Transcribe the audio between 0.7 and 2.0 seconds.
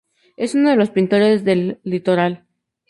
de los pintores del